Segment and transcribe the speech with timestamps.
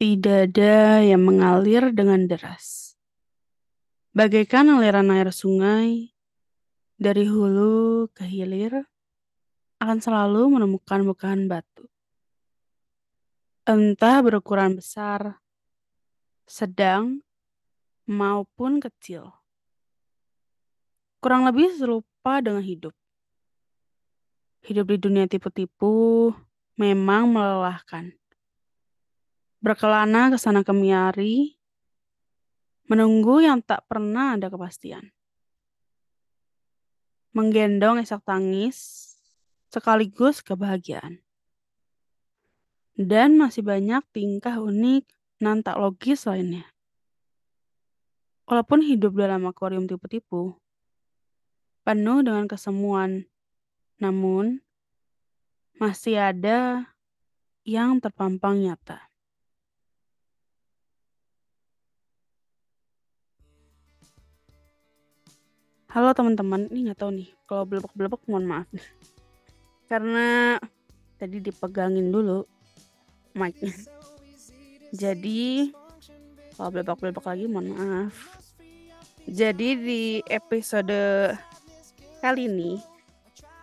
[0.00, 2.96] Tidak ada yang mengalir dengan deras.
[4.16, 6.16] Bagaikan aliran air sungai,
[6.96, 8.88] dari hulu ke hilir,
[9.76, 11.84] akan selalu menemukan bukaan batu.
[13.68, 15.36] Entah berukuran besar,
[16.48, 17.20] sedang,
[18.08, 19.36] maupun kecil.
[21.20, 22.96] Kurang lebih serupa dengan hidup.
[24.64, 26.32] Hidup di dunia tipu-tipu
[26.80, 28.16] memang melelahkan
[29.60, 31.60] berkelana ke sana kemari,
[32.88, 35.12] menunggu yang tak pernah ada kepastian.
[37.36, 39.06] Menggendong esak tangis,
[39.70, 41.22] sekaligus kebahagiaan.
[42.98, 45.06] Dan masih banyak tingkah unik
[45.38, 46.66] dan tak logis lainnya.
[48.50, 50.58] Walaupun hidup dalam akuarium tipu-tipu,
[51.86, 53.30] penuh dengan kesemuan,
[54.02, 54.58] namun
[55.78, 56.90] masih ada
[57.62, 59.09] yang terpampang nyata.
[65.90, 68.70] Halo teman-teman, ini nggak tahu nih kalau belebek-belebek mohon maaf
[69.90, 70.54] karena
[71.18, 72.46] tadi dipegangin dulu
[73.34, 73.74] mic-nya.
[74.94, 75.74] Jadi
[76.54, 78.14] kalau belebek-belebek lagi mohon maaf.
[79.26, 81.34] Jadi di episode
[82.22, 82.78] kali ini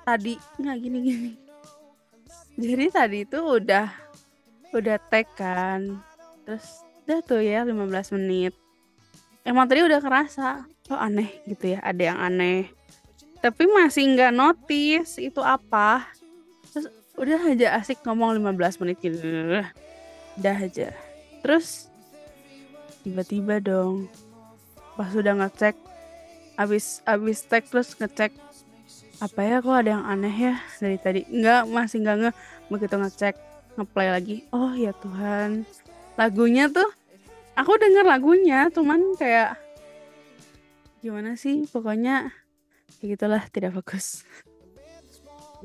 [0.03, 1.31] tadi nggak gini-gini.
[2.59, 3.87] Jadi tadi itu udah
[4.75, 6.03] udah tag kan.
[6.43, 8.66] Terus udah tuh ya 15 menit.
[9.47, 10.67] Emang tadi udah kerasa.
[10.91, 12.67] Oh aneh gitu ya ada yang aneh.
[13.39, 16.03] Tapi masih nggak notice itu apa.
[16.75, 19.23] Terus udah aja asik ngomong 15 menit gitu.
[20.35, 20.91] Udah aja.
[21.39, 21.87] Terus
[23.07, 24.11] tiba-tiba dong
[24.99, 25.79] pas udah ngecek
[26.59, 28.35] abis abis tag terus ngecek
[29.23, 31.21] apa ya kok ada yang aneh ya dari tadi?
[31.23, 32.31] Nggak masih nggak nge
[32.67, 33.35] begitu ngecek
[33.79, 34.37] ngeplay lagi.
[34.51, 35.63] Oh ya Tuhan.
[36.19, 36.91] Lagunya tuh
[37.57, 39.57] aku denger lagunya cuman kayak
[41.01, 41.65] gimana sih?
[41.65, 42.29] Pokoknya
[43.01, 44.21] ya gitulah tidak fokus.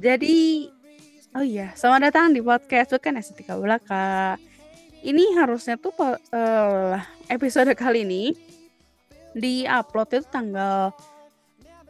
[0.00, 0.72] Jadi
[1.36, 4.40] oh iya selamat datang di podcast bukan estetika belaka.
[5.02, 6.94] Ini harusnya tuh uh,
[7.28, 8.32] episode kali ini
[9.36, 10.94] di upload itu tanggal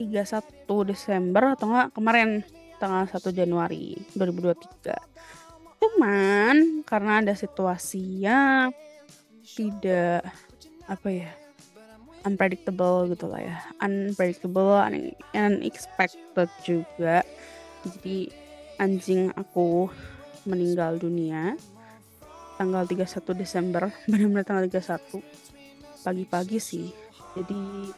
[0.00, 2.30] 31 Desember atau enggak kemarin
[2.80, 8.70] tanggal 1 Januari 2023 cuman karena ada situasinya
[9.52, 10.26] tidak
[10.88, 11.30] apa ya
[12.24, 13.56] unpredictable gitu lah ya.
[13.82, 17.26] Unpredictable un unexpected juga.
[17.82, 18.30] Jadi
[18.78, 19.90] anjing aku
[20.46, 21.54] meninggal dunia
[22.58, 25.22] tanggal 31 Desember benar-benar tanggal 31
[26.02, 26.88] pagi-pagi sih.
[27.34, 27.90] Jadi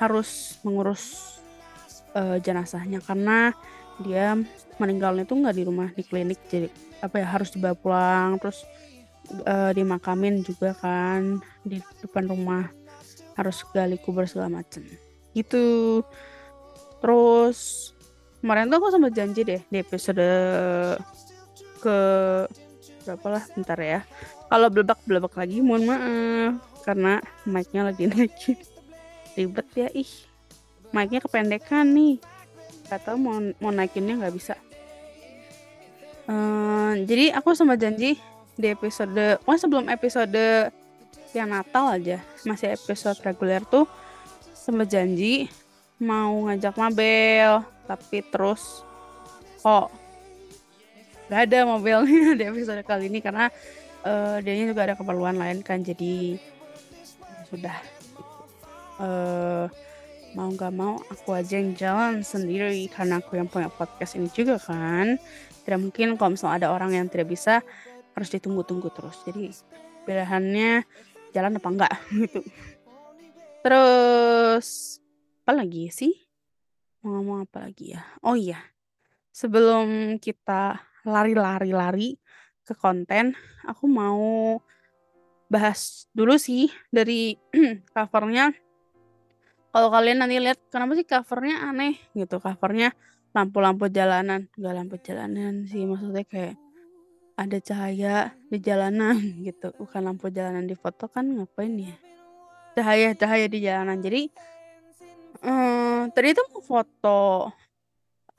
[0.00, 1.36] harus mengurus
[2.12, 3.54] uh, jenazahnya karena
[4.02, 4.34] dia
[4.82, 6.40] meninggalnya tuh nggak di rumah di klinik.
[6.50, 6.68] Jadi
[7.00, 8.64] apa ya harus dibawa pulang terus
[9.44, 12.68] uh, dimakamin juga kan di depan rumah
[13.34, 14.84] harus gali kubur segala macem.
[15.34, 16.00] Gitu.
[17.02, 17.90] Terus
[18.40, 20.28] kemarin tuh aku sempat janji deh di episode
[21.82, 21.98] ke
[23.04, 24.00] berapa lah bentar ya.
[24.48, 28.56] Kalau belebak belebak lagi mohon maaf karena mic-nya lagi naikin
[29.36, 30.12] ribet ya ih.
[30.94, 32.22] Mic-nya kependekan nih.
[32.88, 34.54] Atau mau mau naikinnya nggak bisa.
[36.24, 38.16] Uh, jadi aku sama janji
[38.54, 40.70] di episode oh sebelum episode
[41.34, 43.86] yang Natal aja masih episode reguler tuh
[44.54, 45.50] sempat janji
[45.98, 48.86] mau ngajak Mabel tapi terus
[49.60, 49.90] kok
[51.28, 53.50] gak ada mobilnya di episode kali ini karena
[54.06, 56.38] uh, dia juga ada keperluan lain kan jadi
[57.50, 57.76] sudah
[59.02, 59.66] uh,
[60.34, 64.58] mau nggak mau aku aja yang jalan sendiri karena aku yang punya podcast ini juga
[64.58, 65.16] kan.
[65.64, 67.62] Tidak mungkin kalau misalnya ada orang yang tidak bisa
[68.14, 69.50] harus ditunggu-tunggu terus jadi
[70.06, 70.86] pilihannya
[71.34, 71.92] jalan apa enggak
[72.22, 72.40] gitu.
[73.64, 75.00] Terus
[75.44, 76.14] apa lagi sih?
[77.02, 78.02] Mau ngomong apa lagi ya?
[78.22, 78.60] Oh iya.
[79.34, 82.16] Sebelum kita lari-lari-lari
[82.64, 83.34] ke konten,
[83.66, 84.56] aku mau
[85.50, 87.36] bahas dulu sih dari
[87.94, 88.54] covernya.
[89.74, 92.94] Kalau kalian nanti lihat kenapa sih covernya aneh gitu, covernya
[93.34, 96.54] lampu-lampu jalanan, enggak lampu jalanan sih maksudnya kayak
[97.34, 99.74] ada cahaya di jalanan gitu.
[99.76, 101.94] Bukan lampu jalanan di foto kan ngapain ya?
[102.74, 103.98] Cahaya-cahaya di jalanan.
[104.02, 104.30] Jadi
[105.42, 107.20] um, tadi itu mau foto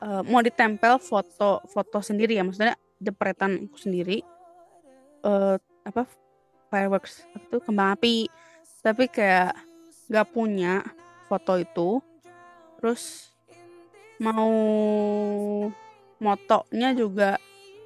[0.03, 2.43] uh, mau ditempel foto foto sendiri ya.
[2.43, 4.23] Maksudnya depretan aku sendiri.
[5.25, 6.07] Uh, apa
[6.71, 8.27] fireworks itu kembang api.
[8.83, 9.55] Tapi kayak
[10.11, 10.83] gak punya
[11.27, 11.99] foto itu.
[12.79, 13.31] Terus
[14.19, 14.51] mau
[16.19, 17.35] motonya juga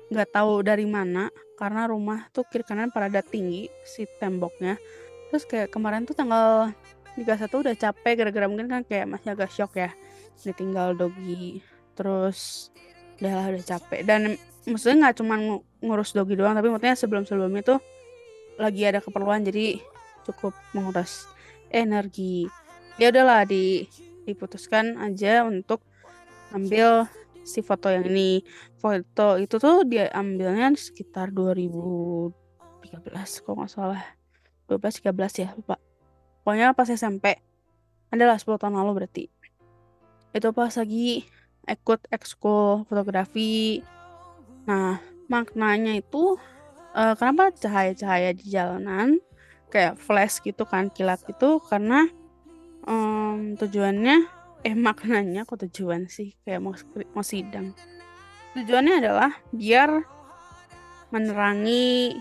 [0.09, 4.75] nggak tahu dari mana karena rumah tuh kiri kanan pada tinggi si temboknya.
[5.29, 6.73] Terus kayak kemarin tuh tanggal
[7.13, 9.93] 31 udah capek gara-gara mungkin kan kayak masih agak shock ya
[10.41, 11.61] ditinggal dogi.
[11.93, 12.71] Terus
[13.21, 14.01] udah udah capek.
[14.07, 15.35] Dan maksudnya nggak cuma
[15.83, 17.79] ngurus dogi doang tapi maksudnya sebelum sebelumnya tuh
[18.59, 19.77] lagi ada keperluan jadi
[20.25, 21.29] cukup menguras
[21.69, 22.49] energi.
[22.99, 23.87] Ya udahlah di
[24.27, 25.81] diputuskan aja untuk
[26.53, 27.07] ambil
[27.43, 28.43] si foto yang ini.
[28.79, 34.03] Foto itu tuh dia ambilnya sekitar 2013 kalau nggak salah.
[34.69, 35.75] 12 13 ya lupa.
[36.45, 37.37] Pokoknya pas SMP
[38.09, 39.25] adalah 10 tahun lalu berarti.
[40.33, 41.25] Itu pas lagi
[41.65, 43.81] ikut ekskul fotografi.
[44.65, 46.37] Nah maknanya itu
[46.97, 49.21] uh, kenapa cahaya-cahaya di jalanan
[49.69, 52.09] kayak flash gitu kan kilat itu karena
[52.89, 54.25] um, tujuannya
[54.63, 56.35] eh maknanya kok tujuan sih?
[56.43, 56.73] Kayak mau
[57.15, 57.71] mau sidang.
[58.57, 60.03] Tujuannya adalah biar
[61.09, 62.17] menerangi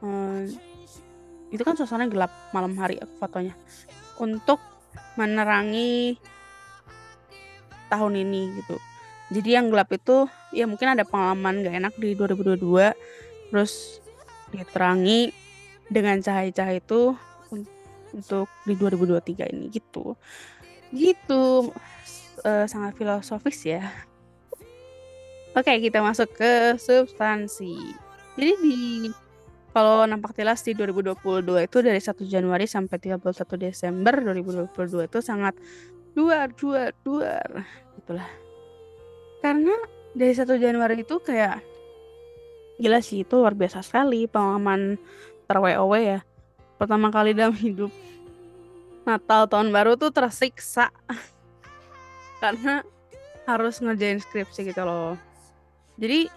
[0.00, 0.48] um,
[1.52, 3.54] itu kan suasana gelap malam hari aku fotonya.
[4.18, 4.62] Untuk
[5.18, 6.16] menerangi
[7.90, 8.76] tahun ini gitu.
[9.34, 12.94] Jadi yang gelap itu ya mungkin ada pengalaman gak enak di 2022
[13.50, 14.02] terus
[14.54, 15.34] diterangi
[15.90, 17.14] dengan cahaya-cahaya itu
[18.14, 20.14] untuk di 2023 ini gitu
[20.92, 21.72] gitu.
[22.44, 23.88] Uh, sangat filosofis ya.
[25.54, 27.94] Oke kita masuk ke substansi.
[28.34, 28.76] Jadi di
[29.70, 33.22] kalau nampak jelas di 2022 itu dari 1 Januari sampai 31
[33.58, 35.54] Desember 2022 itu sangat
[36.14, 37.66] duar duar duar.
[38.02, 38.26] Itulah.
[39.38, 39.74] Karena
[40.10, 41.62] dari 1 Januari itu kayak
[42.82, 44.98] gila sih itu luar biasa sekali pengalaman
[45.46, 46.20] terweowe ya.
[46.78, 47.94] Pertama kali dalam hidup
[49.04, 50.88] Natal tahun baru tuh tersiksa.
[52.42, 52.84] Karena
[53.44, 55.20] harus ngerjain skripsi gitu loh.
[56.00, 56.28] Jadi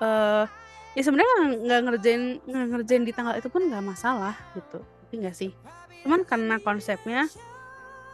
[0.00, 0.46] uh,
[0.94, 1.34] ya sebenarnya
[1.66, 4.78] nggak ngerjain nggak ngerjain di tanggal itu pun nggak masalah gitu.
[4.82, 5.50] Tapi nggak sih.
[6.06, 7.26] Cuman karena konsepnya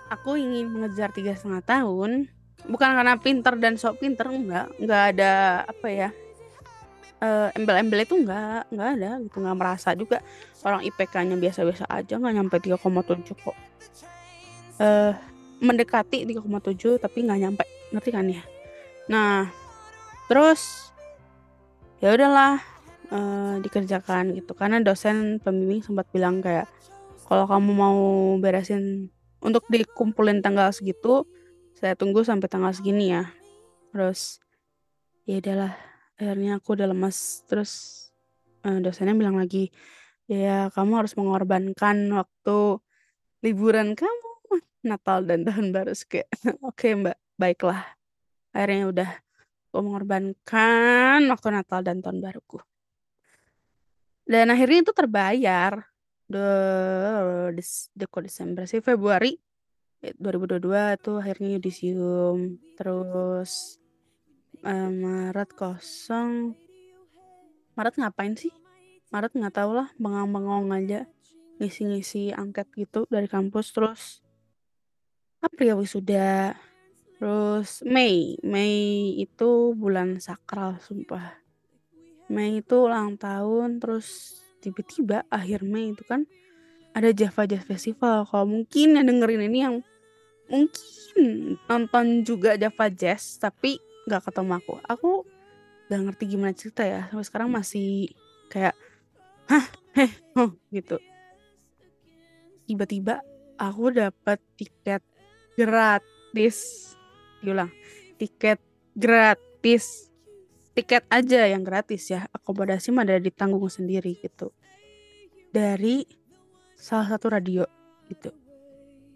[0.09, 2.33] aku ingin mengejar tiga setengah tahun.
[2.63, 5.33] Bukan karena pinter dan sok pinter enggak nggak ada
[5.67, 6.09] apa ya
[7.23, 10.19] uh, embel-embel itu nggak nggak ada gitu nggak merasa juga.
[10.67, 13.57] Orang IPK-nya biasa-biasa aja nggak nyampe 3,7 kok.
[14.83, 15.15] Uh,
[15.63, 17.65] mendekati 3,7 tapi nggak nyampe
[17.95, 18.43] ngerti kan ya?
[19.07, 19.47] Nah
[20.27, 20.91] terus
[22.03, 22.59] ya udahlah
[23.15, 24.53] uh, dikerjakan gitu.
[24.59, 26.67] Karena dosen pembimbing sempat bilang kayak
[27.31, 28.01] kalau kamu mau
[28.43, 29.09] beresin
[29.43, 31.27] untuk dikumpulin tanggal segitu
[31.79, 33.31] saya tunggu sampai tanggal segini ya.
[33.95, 34.43] Terus
[35.27, 35.92] ya udahlah
[36.23, 37.73] akhirnya aku udah lemas terus
[38.63, 39.75] uh, dosennya bilang lagi
[40.31, 42.79] ya kamu harus mengorbankan waktu
[43.43, 44.33] liburan kamu
[44.83, 45.95] Natal dan tahun baru.
[45.95, 46.23] Oke
[46.63, 47.83] okay, mbak baiklah.
[48.51, 49.11] Akhirnya udah
[49.71, 52.59] aku mengorbankan waktu Natal dan tahun baruku.
[54.23, 55.83] Dan akhirnya itu terbayar
[56.31, 56.49] de,
[57.95, 58.79] de, Desember sih?
[58.79, 59.39] Februari
[60.03, 63.82] 2022 tuh akhirnya yudisium terus
[64.63, 66.55] uh, Maret kosong.
[67.75, 68.53] Maret ngapain sih?
[69.13, 71.01] Maret nggak tahu lah bengong-bengong aja.
[71.61, 74.03] Ngisi-ngisi angket gitu dari kampus terus
[75.43, 76.57] April wisuda.
[77.19, 78.39] Terus Mei.
[78.43, 81.39] Mei itu bulan sakral sumpah.
[82.33, 86.25] Mei itu ulang tahun terus tiba-tiba akhir Mei itu kan
[86.97, 88.25] ada Java Jazz Festival.
[88.27, 89.77] Kalau mungkin yang dengerin ini yang
[90.51, 93.79] mungkin nonton juga Java Jazz tapi
[94.13, 94.75] nggak ketemu aku.
[94.85, 95.11] Aku
[95.89, 97.09] gak ngerti gimana cerita ya.
[97.09, 98.13] Sampai sekarang masih
[98.53, 98.77] kayak
[99.49, 99.65] hah?
[99.97, 100.13] Heh?
[100.37, 101.01] Oh gitu.
[102.69, 103.25] Tiba-tiba
[103.57, 105.01] aku dapat tiket
[105.57, 106.93] gratis.
[107.41, 107.73] Diulang
[108.21, 108.61] tiket
[108.93, 110.13] gratis.
[110.77, 112.29] Tiket aja yang gratis ya.
[112.37, 114.53] Akomodasi mah ada ditanggung sendiri gitu.
[115.53, 116.05] Dari
[116.77, 117.65] salah satu radio
[118.13, 118.29] gitu.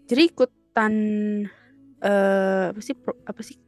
[0.09, 0.93] Jadi ikutan
[2.01, 3.66] uh, apa sih apa sih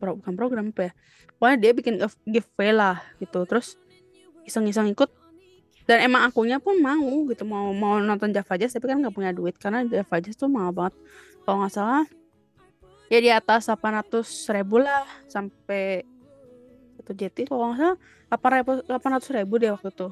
[0.00, 0.92] pro, bukan program apa ya.
[1.36, 3.44] Pokoknya dia bikin giveaway lah gitu.
[3.44, 3.76] Terus
[4.48, 5.12] iseng-iseng ikut.
[5.84, 7.44] Dan emang akunya pun mau gitu.
[7.44, 9.60] Mau mau nonton Java Jazz tapi kan nggak punya duit.
[9.60, 10.96] Karena Java Jazz tuh mahal banget.
[11.44, 12.04] Kalau nggak salah
[13.10, 14.22] ya di atas 800
[14.54, 16.06] ribu lah sampai
[17.02, 17.98] itu jeti kalau nggak
[18.30, 20.08] salah 800 ribu deh waktu itu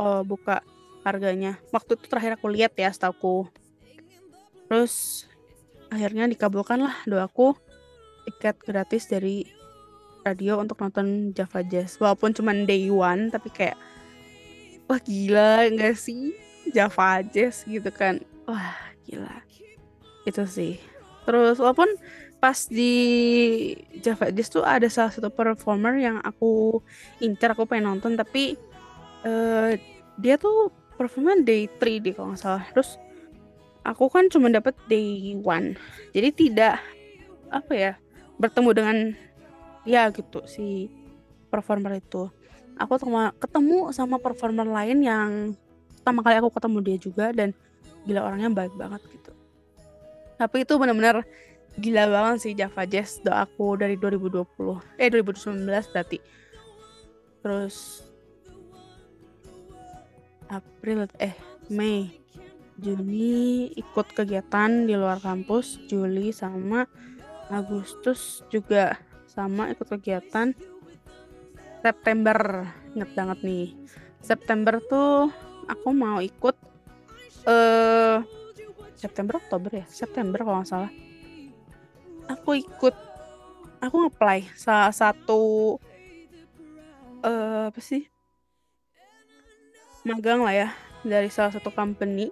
[0.00, 0.64] oh, buka
[1.04, 1.60] harganya.
[1.70, 3.52] Waktu itu terakhir aku lihat ya setahu
[4.68, 5.24] terus
[5.88, 7.56] akhirnya dikabulkan lah doaku
[8.28, 9.48] tiket gratis dari
[10.28, 11.96] radio untuk nonton Java Jazz.
[11.96, 13.80] Walaupun cuma day one tapi kayak
[14.84, 16.36] wah gila enggak sih
[16.76, 17.64] Java Jazz?
[17.64, 18.20] gitu kan.
[18.44, 18.76] Wah
[19.08, 19.40] gila.
[20.28, 20.76] Itu sih.
[21.24, 21.88] Terus walaupun
[22.38, 22.94] pas di
[24.04, 26.84] Java Jazz tuh ada salah satu performer yang aku
[27.24, 28.54] incar aku pengen nonton tapi
[29.26, 29.74] uh,
[30.20, 32.64] dia tuh performa day 3 deh kalau nggak salah.
[32.76, 33.00] Terus
[33.82, 35.74] aku kan cuma dapat day one.
[36.12, 36.84] Jadi tidak
[37.48, 37.92] apa ya
[38.38, 38.96] bertemu dengan
[39.82, 40.88] ya gitu si
[41.50, 42.30] performer itu.
[42.78, 42.94] Aku
[43.42, 45.30] ketemu sama performer lain yang
[45.98, 47.50] pertama kali aku ketemu dia juga dan
[48.06, 49.34] gila orangnya baik banget gitu.
[50.38, 51.26] Tapi itu benar-benar
[51.74, 56.18] gila banget sih Java Jazz doaku dari 2020 eh 2019 berarti.
[57.42, 58.06] Terus
[60.48, 61.34] April eh
[61.68, 62.14] Mei
[62.78, 66.86] Juni ikut kegiatan di luar kampus Juli sama
[67.48, 70.52] Agustus juga sama ikut kegiatan.
[71.78, 73.68] September inget banget nih.
[74.20, 75.32] September tuh
[75.70, 76.56] aku mau ikut
[77.48, 78.18] eh uh,
[78.98, 79.86] September Oktober ya?
[79.86, 80.92] September kalau nggak salah.
[82.28, 82.94] Aku ikut
[83.78, 85.76] aku ngeplay salah satu
[87.22, 88.10] uh, apa sih?
[90.02, 90.68] Magang lah ya
[91.06, 92.28] dari salah satu company.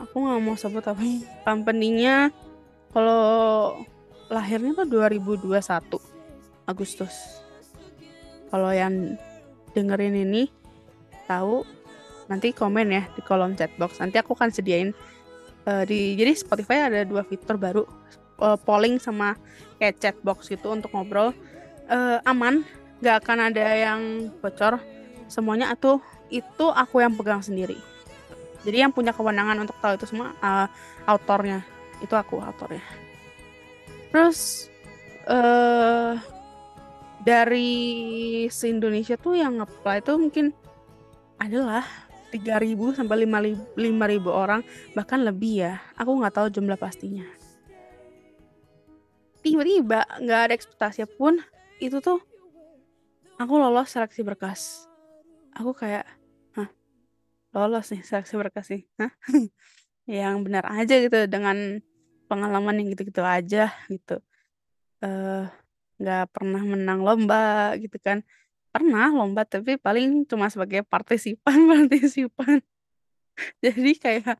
[0.00, 1.02] Aku nggak mau sebut apa
[1.42, 2.30] company-nya
[2.94, 3.74] kalau
[4.26, 5.46] lahirnya tuh 2021
[6.66, 7.14] Agustus.
[8.50, 9.14] Kalau yang
[9.74, 10.50] dengerin ini
[11.30, 11.62] tahu
[12.26, 14.02] nanti komen ya di kolom chat box.
[14.02, 14.90] Nanti aku akan sediain
[15.66, 17.86] uh, di jadi Spotify ada dua fitur baru
[18.42, 19.38] uh, polling sama
[19.78, 21.30] kayak chat box gitu untuk ngobrol.
[21.86, 22.66] Uh, aman
[22.98, 24.82] nggak akan ada yang bocor.
[25.30, 27.78] Semuanya itu itu aku yang pegang sendiri.
[28.66, 30.66] Jadi yang punya kewenangan untuk tahu itu semua uh,
[31.06, 31.62] autornya.
[32.02, 33.05] Itu aku autornya
[34.16, 34.72] terus
[35.28, 36.16] uh,
[37.20, 37.68] dari
[38.48, 40.56] se Indonesia tuh yang apply itu mungkin
[41.36, 41.84] adalah
[42.32, 43.76] 3000 sampai 5000
[44.32, 44.64] orang
[44.96, 45.84] bahkan lebih ya.
[46.00, 47.28] Aku nggak tahu jumlah pastinya.
[49.44, 51.36] Tiba-tiba nggak ada ekspektasi pun
[51.76, 52.16] itu tuh
[53.36, 54.88] aku lolos seleksi berkas.
[55.52, 56.08] Aku kayak
[56.56, 56.72] hah
[57.52, 58.88] lolos nih seleksi berkas nih?
[58.96, 59.12] Hah?
[60.08, 61.84] Yang benar aja gitu dengan
[62.26, 64.20] pengalaman yang gitu-gitu aja gitu
[65.02, 65.44] uh,
[65.96, 68.20] nggak pernah menang lomba gitu kan.
[68.72, 72.60] Pernah lomba tapi paling cuma sebagai partisipan-partisipan.
[73.64, 74.36] Jadi kayak,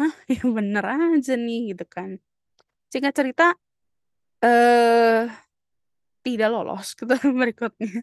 [0.00, 2.16] "Hah, ya bener aja nih," gitu kan.
[2.92, 3.46] Singkat cerita,
[4.44, 5.28] eh
[6.24, 7.04] tidak lolos ke
[7.40, 8.02] berikutnya.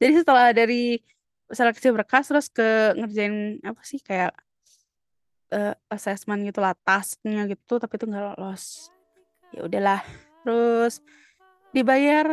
[0.00, 1.00] Jadi setelah dari
[1.50, 4.32] seleksi berkas terus ke ngerjain apa sih kayak,
[5.52, 8.90] uh, assessment gitulah, tasknya gitu, tapi itu nggak lolos.
[9.50, 10.00] Ya udahlah,
[10.46, 11.02] terus
[11.70, 12.26] Dibayar,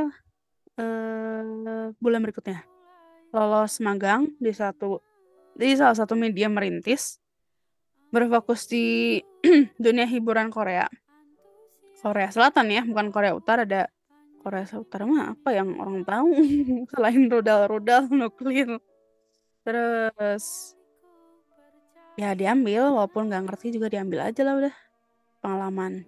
[0.82, 2.66] uh, bulan berikutnya.
[3.30, 4.98] Lolos magang di satu
[5.54, 7.22] di salah satu media merintis,
[8.10, 9.22] berfokus di
[9.84, 10.90] dunia hiburan Korea.
[12.02, 13.90] Korea Selatan ya, bukan Korea Utara, ada
[14.42, 16.34] Korea Utara mah apa yang orang tahu
[16.94, 18.82] selain rudal-rudal nuklir.
[19.62, 20.77] Terus
[22.18, 24.76] ya diambil walaupun nggak ngerti juga diambil aja lah udah,
[25.40, 26.04] pengalaman.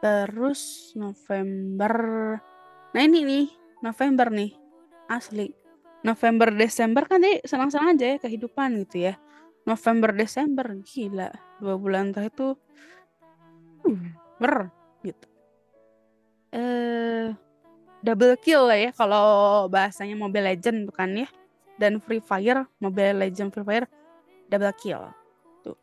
[0.00, 1.94] Terus November
[2.96, 3.46] nah ini nih,
[3.84, 4.56] November nih,
[5.12, 5.52] asli.
[6.04, 9.16] November, Desember kan dia senang-senang aja ya kehidupan gitu ya.
[9.64, 11.32] November, Desember, gila.
[11.56, 12.48] Dua bulan terakhir itu
[13.88, 14.04] uh,
[14.36, 14.68] ber
[15.00, 15.26] gitu.
[16.52, 17.32] Eh
[18.04, 21.28] double kill lah ya kalau bahasanya Mobile Legend bukan ya.
[21.80, 23.88] Dan Free Fire, Mobile Legend Free Fire
[24.54, 25.10] double kill.
[25.66, 25.78] Tuh.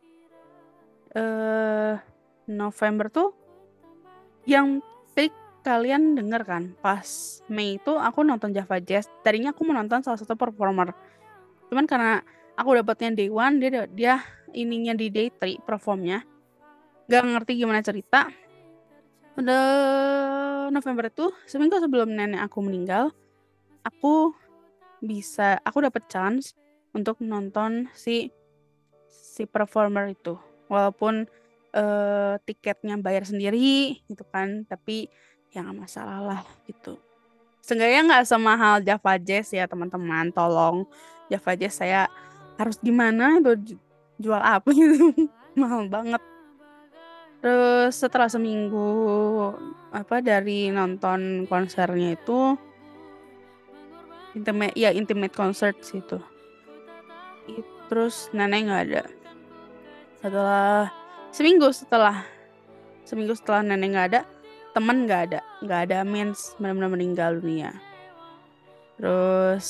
[1.12, 1.94] Eh
[2.48, 3.36] November tuh
[4.48, 4.80] yang
[5.12, 5.30] trik
[5.62, 7.06] kalian denger kan, pas
[7.46, 10.90] Mei itu aku nonton Java Jazz, tadinya aku mau nonton salah satu performer.
[11.70, 12.18] Cuman karena
[12.58, 14.14] aku dapetnya day one, dia dia
[14.50, 16.26] ininya di day three performnya.
[17.06, 18.26] Gak ngerti gimana cerita.
[19.32, 19.58] Pada
[20.74, 23.14] November itu, seminggu sebelum nenek aku meninggal,
[23.86, 24.34] aku
[25.00, 26.58] bisa, aku dapet chance
[26.92, 28.28] untuk nonton si
[29.32, 30.36] si performer itu.
[30.68, 31.24] Walaupun
[31.72, 35.08] uh, tiketnya bayar sendiri gitu kan, tapi
[35.48, 37.00] ya nggak masalah lah gitu.
[37.64, 40.84] Seenggaknya nggak semahal Java Jazz ya teman-teman, tolong
[41.32, 42.12] Java Jazz saya
[42.60, 43.78] harus gimana itu
[44.20, 45.16] jual apa gitu,
[45.56, 46.20] mahal banget.
[47.42, 48.86] Terus setelah seminggu
[49.90, 52.54] apa dari nonton konsernya itu
[54.38, 56.22] intimate ya intimate concert situ.
[57.90, 59.04] Terus nenek nggak ada.
[60.22, 60.86] Setelah
[61.34, 62.22] seminggu setelah
[63.02, 64.20] seminggu setelah nenek nggak ada
[64.70, 67.74] teman nggak ada nggak ada mens benar-benar meninggal dunia.
[69.02, 69.66] Terus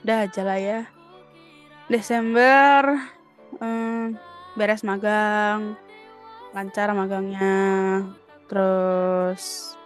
[0.00, 0.80] udah aja lah ya.
[1.92, 2.96] Desember
[3.60, 4.16] hmm,
[4.56, 5.76] beres magang
[6.56, 7.60] lancar magangnya.
[8.48, 9.76] Terus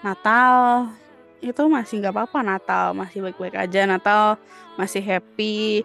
[0.00, 0.88] Natal
[1.42, 4.38] itu masih nggak apa-apa Natal masih baik-baik aja Natal
[4.78, 5.82] masih happy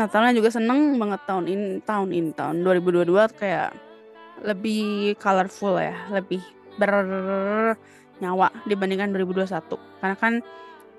[0.00, 3.76] Natalnya juga seneng banget tahun ini tahun ini tahun 2022 kayak
[4.40, 6.40] lebih colorful ya lebih
[6.80, 10.40] bernyawa dibandingkan 2021 karena kan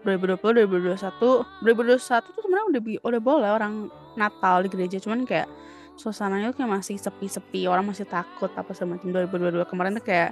[0.05, 1.97] 2020 2021 2021
[2.29, 3.73] tuh sebenarnya udah udah boleh orang
[4.13, 5.49] Natal di gereja cuman kayak
[5.97, 10.31] suasananya kayak masih sepi-sepi orang masih takut apa semacam 2022 kemarin tuh kayak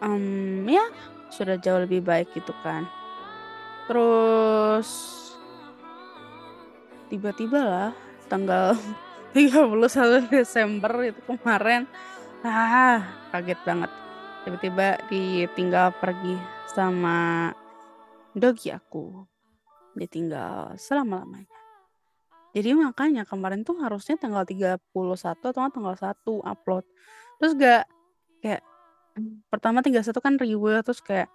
[0.00, 0.84] um, ya
[1.32, 2.86] sudah jauh lebih baik gitu kan.
[3.86, 4.88] Terus
[7.08, 7.90] tiba-tiba lah
[8.26, 8.74] tanggal
[9.36, 11.84] 31 Desember itu kemarin
[12.46, 13.02] ah
[13.34, 13.90] kaget banget.
[14.46, 16.38] Tiba-tiba ditinggal pergi
[16.70, 17.50] sama
[18.32, 19.26] dogi aku.
[19.96, 21.50] Ditinggal selama-lamanya.
[22.56, 26.84] Jadi makanya kemarin tuh harusnya tanggal 31 atau tanggal 1 upload.
[27.36, 27.84] Terus gak
[28.40, 28.62] kayak
[29.52, 31.28] pertama 31 kan reward terus kayak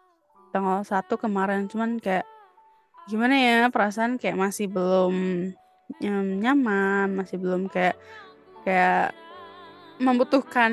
[0.49, 1.69] tanggal 1 kemarin.
[1.69, 2.25] Cuman kayak
[3.09, 5.15] gimana ya perasaan kayak masih belum
[6.41, 7.97] nyaman masih belum kayak
[8.63, 9.11] kayak
[10.01, 10.71] membutuhkan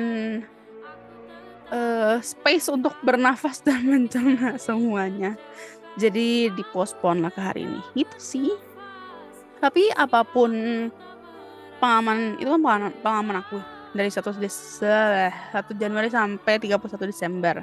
[1.69, 5.37] uh, space untuk bernafas dan mencerna semuanya.
[5.99, 7.81] Jadi dipospon lah ke hari ini.
[7.97, 8.49] Itu sih.
[9.59, 10.51] Tapi apa pun
[11.83, 13.57] pengalaman itu kan pengalaman, pengalaman aku
[13.91, 17.55] dari 1 Desember 1 Januari sampai 31 Desember.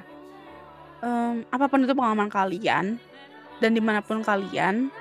[1.00, 3.00] Um, apa pun itu pengalaman kalian
[3.62, 4.92] dan di mana pun kalian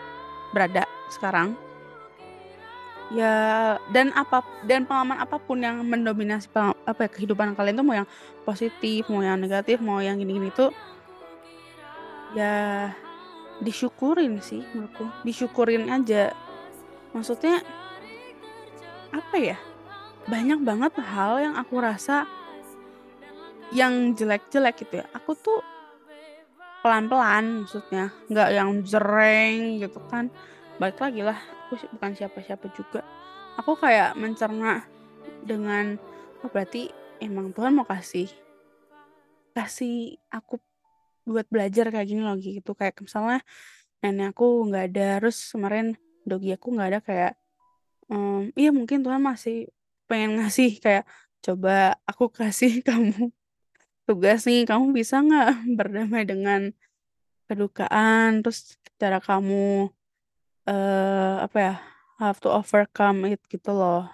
[0.55, 1.53] berada sekarang
[3.13, 7.93] ya dan apa dan pengalaman apa pun yang mendominasi apa ya, kehidupan kalian tuh mau
[7.93, 8.09] yang
[8.41, 10.73] positif mau yang negatif mau yang gini-gini tuh
[12.33, 12.89] ya
[13.63, 15.07] disyukurin sih menurutku.
[15.23, 16.35] Disyukurin aja.
[17.15, 17.63] Maksudnya
[19.15, 19.57] apa ya
[20.27, 22.27] banyak banget hal yang aku rasa
[23.71, 25.05] yang jelek-jelek gitu ya.
[25.15, 25.63] Aku tuh
[26.85, 28.13] pelan-pelan maksudnya.
[28.29, 30.29] Nggak yang jereng gitu kan.
[30.77, 33.01] Balik lagi lah aku bukan siapa-siapa juga.
[33.57, 34.85] Aku kayak mencerna
[35.41, 35.97] dengan
[36.45, 38.29] oh berarti emang Tuhan mau kasih
[39.57, 40.61] kasih aku
[41.25, 42.77] buat belajar kayak gini loh gitu.
[42.77, 43.41] Kayak misalnya
[44.05, 47.33] nenek aku nggak ada terus kemarin dogi aku nggak ada kayak
[48.13, 49.73] um, iya mungkin Tuhan masih
[50.05, 51.09] pengen ngasih kayak
[51.41, 53.33] coba aku kasih kamu
[54.05, 56.61] tugas nih kamu bisa nggak berdamai dengan
[57.49, 58.41] kedukaan?
[58.45, 59.89] Terus cara kamu
[60.69, 61.73] uh, apa ya
[62.21, 64.07] have to overcome it gitu loh.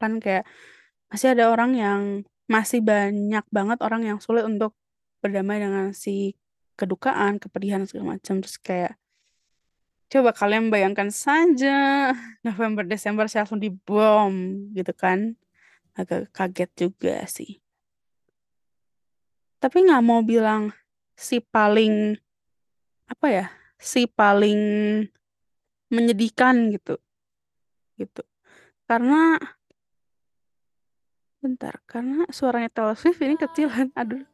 [0.00, 0.44] Kan kayak
[1.10, 2.00] masih ada orang yang
[2.46, 4.76] masih banyak banget orang yang sulit untuk
[5.24, 6.36] berdamai dengan si
[6.78, 8.40] kedukaan kepedihan segala macam.
[8.44, 8.94] Terus kayak
[10.10, 12.10] coba kalian bayangkan saja
[12.46, 14.32] November Desember saya langsung dibom
[14.76, 15.36] gitu kan.
[15.98, 17.59] Agak kaget juga sih
[19.60, 20.72] tapi nggak mau bilang
[21.12, 22.16] si paling
[23.06, 23.46] apa ya
[23.76, 24.58] si paling
[25.92, 26.96] menyedihkan gitu
[28.00, 28.24] gitu.
[28.88, 29.36] Karena
[31.40, 34.24] bentar karena suaranya Taylor Swift ini kecilan aduh.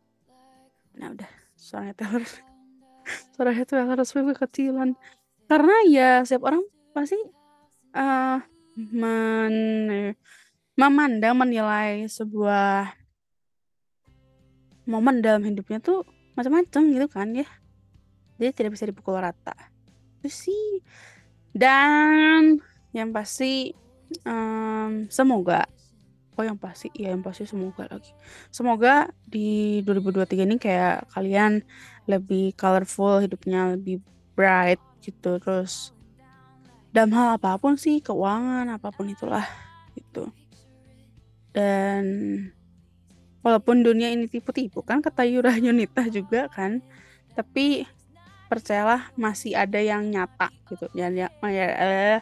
[0.94, 2.46] Nah udah suaranya Taylor Swift
[3.34, 4.94] suaranya Taylor Swift kecilan
[5.46, 7.18] karena ya setiap orang pasti
[7.94, 8.38] uh,
[8.76, 9.54] men
[10.76, 12.92] memandang menilai sebuah
[14.86, 16.06] momen dalam hidupnya tuh
[16.38, 17.48] macam-macam gitu kan ya.
[18.38, 19.54] Jadi tidak bisa dipukul rata.
[20.22, 20.80] Itu sih.
[21.52, 22.62] Dan
[22.94, 23.74] yang pasti
[24.24, 25.66] um, semoga
[26.36, 28.12] oh yang pasti ya yang pasti semoga lagi.
[28.52, 31.64] Semoga di 2023 ini kayak kalian
[32.04, 34.04] lebih colorful hidupnya lebih
[34.36, 35.40] bright gitu.
[35.40, 35.96] Terus
[36.92, 39.48] dalam hal apa pun sih keuangan apa pun itulah
[39.96, 40.28] gitu.
[41.56, 42.04] Dan
[43.46, 46.82] walaupun dunia ini tipu-tipu kan kata Yura Yunita juga kan.
[47.38, 47.86] Tapi
[48.50, 50.90] percayalah masih ada yang nyata gitu.
[50.98, 52.18] Ya, ya eh,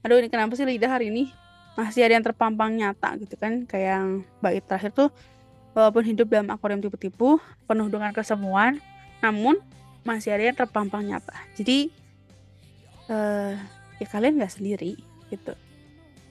[0.00, 1.28] aduh ini kenapa sih lidah hari ini?
[1.76, 3.68] Masih ada yang terpampang nyata gitu kan.
[3.68, 4.08] Kayak yang
[4.40, 5.12] bait terakhir tuh
[5.76, 7.36] walaupun hidup dalam akuarium tipu-tipu
[7.68, 8.76] penuh dengan kesemuan
[9.24, 9.56] namun
[10.08, 11.36] masih ada yang terpampang nyata.
[11.52, 11.92] Jadi
[13.12, 13.54] uh,
[14.00, 14.96] ya kalian nggak sendiri
[15.28, 15.52] gitu.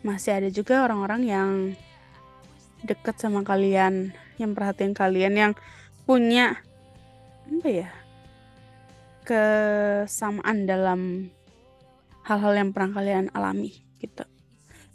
[0.01, 1.49] Masih ada juga orang-orang yang
[2.81, 5.53] deket sama kalian yang perhatian kalian yang
[6.03, 6.57] punya
[7.51, 7.89] apa ya
[9.21, 11.29] kesamaan dalam
[12.25, 14.25] hal-hal yang pernah kalian alami gitu.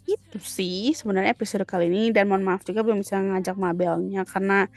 [0.07, 4.71] Itu sih sebenarnya episode kali ini dan mohon maaf juga belum bisa ngajak Mabelnya karena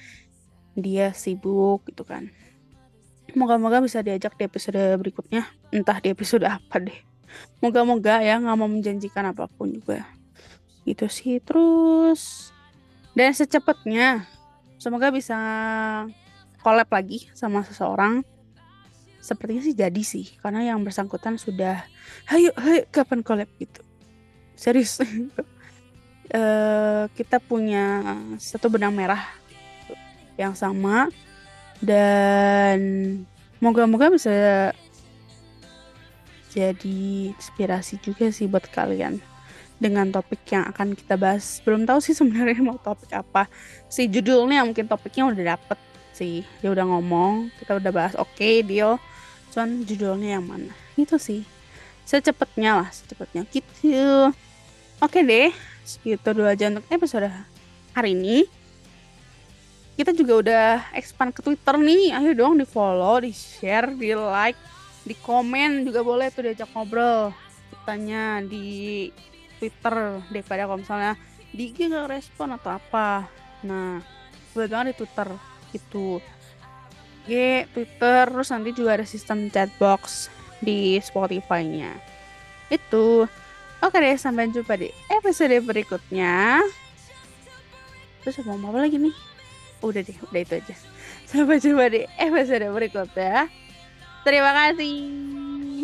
[0.73, 2.29] dia sibuk gitu kan.
[3.37, 6.97] Moga-moga bisa diajak di episode berikutnya entah di episode apa deh.
[7.61, 10.01] Moga-moga ya nggak mau menjanjikan apa pun juga.
[10.81, 12.49] Gitu sih terus.
[13.13, 14.25] Dan secepatnya
[14.79, 15.37] semoga bisa
[16.63, 18.23] collab lagi sama seseorang.
[19.19, 21.83] Sepertinya sih jadi sih karena yang bersangkutan sudah
[22.31, 23.51] hayo hayo kapan collab?
[23.59, 23.83] gitu.
[24.55, 25.03] Serius.
[26.31, 28.01] Uh, kita punya
[28.39, 29.21] satu benang merah
[30.39, 31.11] yang sama
[31.83, 32.79] dan
[33.59, 34.31] moga-moga bisa
[36.49, 39.19] jadi inspirasi juga sih buat kalian
[39.79, 41.63] dengan topik yang akan kita bahas.
[41.63, 43.47] Belum tahu sih sebenarnya mau topik apa.
[43.87, 45.79] Si judulnya mungkin topiknya udah dapet
[46.11, 46.43] sih.
[46.59, 48.13] Dia udah ngomong, kita udah bahas.
[48.19, 48.99] Oke, okay, deal.
[49.55, 50.75] Cuman judulnya yang mana?
[50.99, 51.47] Itu sih.
[52.03, 54.29] Secepatnya lah, secepatnya gitu.
[54.99, 55.49] Oke okay deh,
[55.87, 57.31] segitu dulu aja untuk episode
[57.95, 58.43] hari ini.
[59.95, 62.15] Kita juga udah expand ke Twitter nih.
[62.15, 64.59] Ayo dong di follow, di share, di like,
[65.07, 67.31] di komen juga boleh tuh diajak ngobrol.
[67.87, 69.07] Tanya di
[69.59, 71.13] Twitter daripada kalau misalnya
[71.51, 73.27] di IG nggak respon atau apa.
[73.67, 73.99] Nah
[74.55, 75.29] boleh banget di Twitter
[75.75, 76.17] itu
[77.29, 77.31] G
[77.75, 80.31] Twitter terus nanti juga ada sistem chatbox
[80.63, 81.93] di Spotify-nya.
[82.71, 83.27] Itu.
[83.79, 86.63] Oke deh sampai jumpa di episode berikutnya.
[88.23, 89.15] Terus mau apa lagi nih?
[89.79, 90.75] Udah deh udah itu aja.
[91.29, 93.47] Sampai jumpa di episode berikutnya.
[94.27, 95.48] Terima kasih